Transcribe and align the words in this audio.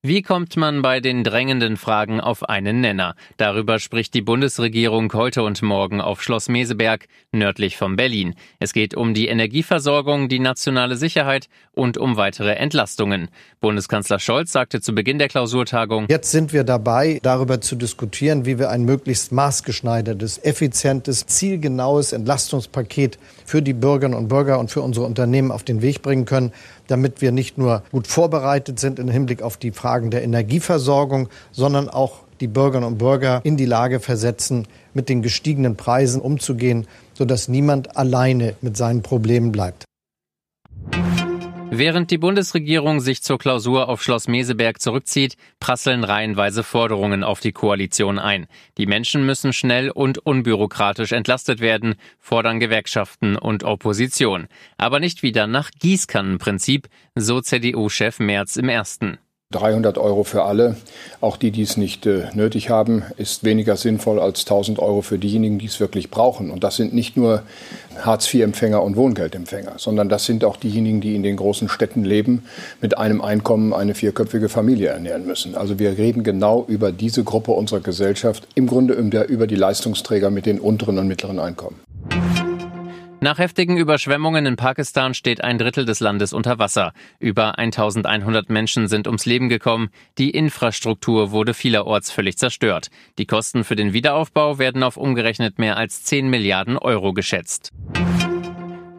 Wie 0.00 0.22
kommt 0.22 0.56
man 0.56 0.80
bei 0.80 1.00
den 1.00 1.24
drängenden 1.24 1.76
Fragen 1.76 2.20
auf 2.20 2.48
einen 2.48 2.80
Nenner? 2.80 3.16
Darüber 3.36 3.80
spricht 3.80 4.14
die 4.14 4.22
Bundesregierung 4.22 5.12
heute 5.12 5.42
und 5.42 5.60
morgen 5.60 6.00
auf 6.00 6.22
Schloss 6.22 6.48
Meseberg, 6.48 7.08
nördlich 7.32 7.76
von 7.76 7.96
Berlin. 7.96 8.36
Es 8.60 8.72
geht 8.72 8.94
um 8.94 9.12
die 9.12 9.26
Energieversorgung, 9.26 10.28
die 10.28 10.38
nationale 10.38 10.94
Sicherheit 10.94 11.48
und 11.72 11.98
um 11.98 12.16
weitere 12.16 12.52
Entlastungen. 12.52 13.28
Bundeskanzler 13.60 14.20
Scholz 14.20 14.52
sagte 14.52 14.80
zu 14.80 14.94
Beginn 14.94 15.18
der 15.18 15.26
Klausurtagung, 15.26 16.06
Jetzt 16.08 16.30
sind 16.30 16.52
wir 16.52 16.62
dabei, 16.62 17.18
darüber 17.24 17.60
zu 17.60 17.74
diskutieren, 17.74 18.46
wie 18.46 18.60
wir 18.60 18.70
ein 18.70 18.84
möglichst 18.84 19.32
maßgeschneidertes, 19.32 20.38
effizientes, 20.44 21.26
zielgenaues 21.26 22.12
Entlastungspaket 22.12 23.18
für 23.44 23.62
die 23.62 23.72
Bürgerinnen 23.72 24.16
und 24.16 24.28
Bürger 24.28 24.60
und 24.60 24.70
für 24.70 24.82
unsere 24.82 25.06
Unternehmen 25.06 25.50
auf 25.50 25.64
den 25.64 25.82
Weg 25.82 26.02
bringen 26.02 26.24
können, 26.24 26.52
damit 26.86 27.20
wir 27.20 27.32
nicht 27.32 27.58
nur 27.58 27.82
gut 27.90 28.06
vorbereitet 28.06 28.78
sind 28.78 28.98
im 28.98 29.08
Hinblick 29.08 29.42
auf 29.42 29.56
die 29.56 29.72
Fragen 29.88 30.10
der 30.10 30.22
Energieversorgung, 30.22 31.30
sondern 31.50 31.88
auch 31.88 32.24
die 32.42 32.46
Bürgerinnen 32.46 32.86
und 32.86 32.98
Bürger 32.98 33.40
in 33.44 33.56
die 33.56 33.64
Lage 33.64 34.00
versetzen, 34.00 34.68
mit 34.92 35.08
den 35.08 35.22
gestiegenen 35.22 35.76
Preisen 35.76 36.20
umzugehen, 36.20 36.86
sodass 37.14 37.48
niemand 37.48 37.96
alleine 37.96 38.54
mit 38.60 38.76
seinen 38.76 39.00
Problemen 39.00 39.50
bleibt. 39.50 39.86
Während 41.70 42.10
die 42.10 42.18
Bundesregierung 42.18 43.00
sich 43.00 43.22
zur 43.22 43.38
Klausur 43.38 43.88
auf 43.88 44.02
Schloss 44.02 44.28
Meseberg 44.28 44.78
zurückzieht, 44.78 45.36
prasseln 45.58 46.04
reihenweise 46.04 46.62
Forderungen 46.62 47.24
auf 47.24 47.40
die 47.40 47.52
Koalition 47.52 48.18
ein. 48.18 48.46
Die 48.76 48.86
Menschen 48.86 49.24
müssen 49.24 49.54
schnell 49.54 49.88
und 49.90 50.18
unbürokratisch 50.18 51.12
entlastet 51.12 51.60
werden, 51.60 51.94
fordern 52.18 52.60
Gewerkschaften 52.60 53.36
und 53.36 53.64
Opposition. 53.64 54.48
Aber 54.76 55.00
nicht 55.00 55.22
wieder 55.22 55.46
nach 55.46 55.70
Gießkannenprinzip, 55.70 56.88
so 57.14 57.40
CDU-Chef 57.40 58.18
Merz 58.18 58.56
im 58.56 58.68
ersten. 58.68 59.18
300 59.50 59.96
Euro 59.96 60.24
für 60.24 60.42
alle, 60.42 60.76
auch 61.22 61.38
die, 61.38 61.50
die 61.50 61.62
es 61.62 61.78
nicht 61.78 62.04
äh, 62.04 62.24
nötig 62.34 62.68
haben, 62.68 63.02
ist 63.16 63.44
weniger 63.44 63.78
sinnvoll 63.78 64.20
als 64.20 64.40
1000 64.40 64.78
Euro 64.78 65.00
für 65.00 65.18
diejenigen, 65.18 65.58
die 65.58 65.64
es 65.64 65.80
wirklich 65.80 66.10
brauchen. 66.10 66.50
Und 66.50 66.64
das 66.64 66.76
sind 66.76 66.92
nicht 66.92 67.16
nur 67.16 67.44
Hartz-IV-Empfänger 67.98 68.82
und 68.82 68.96
Wohngeldempfänger, 68.96 69.78
sondern 69.78 70.10
das 70.10 70.26
sind 70.26 70.44
auch 70.44 70.58
diejenigen, 70.58 71.00
die 71.00 71.14
in 71.14 71.22
den 71.22 71.36
großen 71.36 71.70
Städten 71.70 72.04
leben, 72.04 72.42
mit 72.82 72.98
einem 72.98 73.22
Einkommen 73.22 73.72
eine 73.72 73.94
vierköpfige 73.94 74.50
Familie 74.50 74.88
ernähren 74.88 75.26
müssen. 75.26 75.54
Also 75.54 75.78
wir 75.78 75.96
reden 75.96 76.24
genau 76.24 76.66
über 76.68 76.92
diese 76.92 77.24
Gruppe 77.24 77.52
unserer 77.52 77.80
Gesellschaft, 77.80 78.46
im 78.54 78.66
Grunde 78.66 78.92
über 78.92 79.46
die 79.46 79.56
Leistungsträger 79.56 80.28
mit 80.28 80.44
den 80.44 80.60
unteren 80.60 80.98
und 80.98 81.08
mittleren 81.08 81.38
Einkommen. 81.38 81.87
Nach 83.20 83.38
heftigen 83.38 83.76
Überschwemmungen 83.76 84.46
in 84.46 84.54
Pakistan 84.54 85.12
steht 85.12 85.42
ein 85.42 85.58
Drittel 85.58 85.84
des 85.84 85.98
Landes 85.98 86.32
unter 86.32 86.60
Wasser. 86.60 86.92
Über 87.18 87.58
1100 87.58 88.48
Menschen 88.48 88.86
sind 88.86 89.08
ums 89.08 89.26
Leben 89.26 89.48
gekommen. 89.48 89.90
Die 90.18 90.30
Infrastruktur 90.30 91.32
wurde 91.32 91.52
vielerorts 91.52 92.12
völlig 92.12 92.38
zerstört. 92.38 92.90
Die 93.18 93.26
Kosten 93.26 93.64
für 93.64 93.74
den 93.74 93.92
Wiederaufbau 93.92 94.60
werden 94.60 94.84
auf 94.84 94.96
umgerechnet 94.96 95.58
mehr 95.58 95.76
als 95.76 96.04
10 96.04 96.30
Milliarden 96.30 96.78
Euro 96.78 97.12
geschätzt. 97.12 97.72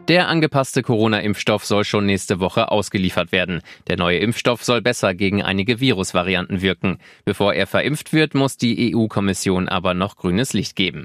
Der 0.08 0.28
angepasste 0.28 0.82
Corona-Impfstoff 0.82 1.64
soll 1.64 1.84
schon 1.84 2.04
nächste 2.04 2.40
Woche 2.40 2.70
ausgeliefert 2.70 3.32
werden. 3.32 3.62
Der 3.86 3.96
neue 3.96 4.18
Impfstoff 4.18 4.64
soll 4.64 4.82
besser 4.82 5.14
gegen 5.14 5.42
einige 5.42 5.80
Virusvarianten 5.80 6.60
wirken. 6.60 6.98
Bevor 7.24 7.54
er 7.54 7.66
verimpft 7.66 8.12
wird, 8.12 8.34
muss 8.34 8.58
die 8.58 8.94
EU-Kommission 8.94 9.68
aber 9.68 9.94
noch 9.94 10.16
grünes 10.16 10.52
Licht 10.52 10.76
geben. 10.76 11.04